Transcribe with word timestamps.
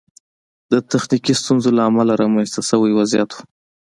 د 0.71 0.73
تخنیکي 0.91 1.33
ستونزو 1.41 1.69
له 1.77 1.81
امله 1.89 2.13
رامنځته 2.21 2.61
شوی 2.69 2.91
وضعیت 2.99 3.29
و. 3.33 3.37